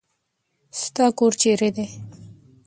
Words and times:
ستا 0.81 1.05
کور 1.17 1.31
چیرې 1.41 1.69
دی؟ 1.75 1.85